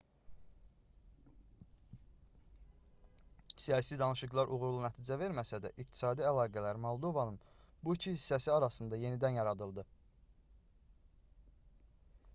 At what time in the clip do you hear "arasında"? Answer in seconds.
8.55-8.99